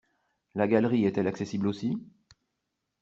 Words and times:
La 0.55 0.67
galerie 0.67 1.05
est-elle 1.05 1.27
accessible 1.27 1.67
aussi? 1.67 1.95